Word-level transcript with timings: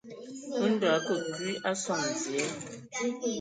Ndɔ 0.71 0.87
a 0.91 0.95
akə 0.97 1.13
kwi 1.35 1.51
a 1.69 1.71
sɔŋ 1.83 1.99
dzie. 2.17 2.43